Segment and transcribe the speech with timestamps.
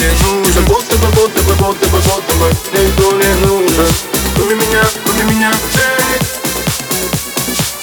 [0.00, 0.64] Никто не нужен.
[0.64, 3.88] Будто бы, будто бы, будто бы, будто бы никто не нужен
[4.34, 6.18] Кроме меня, кроме меня, эй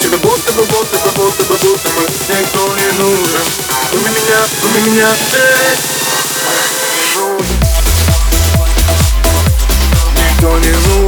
[0.00, 3.46] Тебе будто бы, будто бы, будто бы, будто бы никто не нужен
[3.90, 5.76] Кроме меня, кроме меня, эй
[10.16, 11.07] Никто не нужен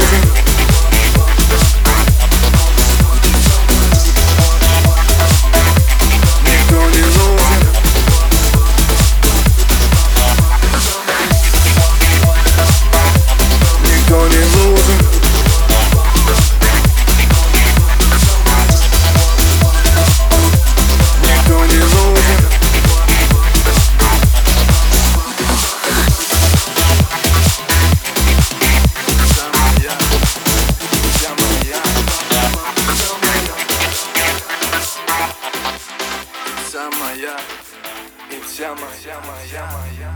[38.60, 40.10] вся моя, моя, моя.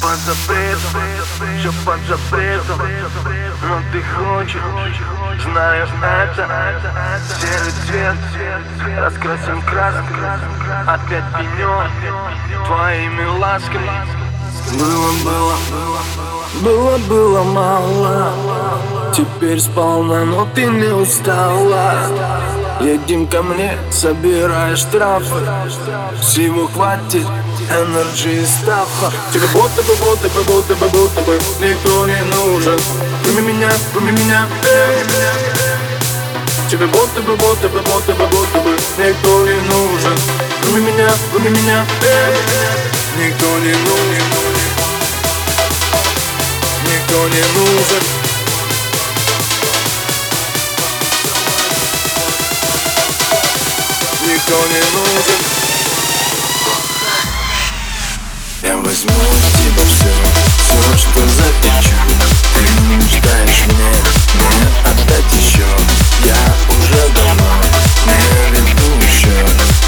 [0.00, 1.02] Под запретом,
[1.58, 2.78] все под запретом
[3.62, 4.60] Но ты хочешь,
[5.42, 6.90] знаешь это
[7.40, 8.16] Серый цвет,
[8.98, 10.16] раскрасим краской
[10.86, 11.90] Опять пенек,
[12.66, 13.90] твоими ласками
[14.72, 15.56] Было, было,
[16.62, 18.32] было, было мало
[19.14, 25.34] Теперь сполна, но ты не устала Едем ко мне, собирай штрафы
[26.20, 27.26] Всего хватит,
[27.70, 32.78] энерджи и стафа Тебе будто бы, будто бы, будто бы, будто бы никто не нужен.
[33.24, 35.04] Кроме меня, кроме меня, эй.
[36.70, 40.18] Тебе будто бы, будто бы, будто бы, будто бы никто не нужен.
[40.62, 43.26] Кроме меня, кроме меня, эй.
[43.26, 44.26] Никто не нужен.
[46.84, 48.15] Никто не нужен
[58.62, 60.12] Я возьму тебя все,
[60.58, 61.94] все, что захочу.
[62.54, 63.92] Ты не мечтаешь мне,
[64.34, 65.66] мне отдать еще
[66.24, 66.36] Я
[66.68, 67.62] уже давно
[68.06, 69.85] не веду счет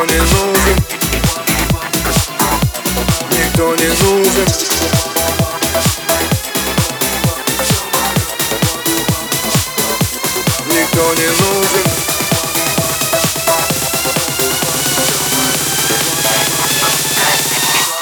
[0.00, 0.76] Никто не нужен.
[3.32, 4.46] Никто не нужен.
[10.68, 11.84] Никто не нужен.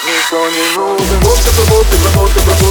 [0.06, 1.20] Никто не нужен.
[1.20, 2.67] Будто бы, будто бы, будто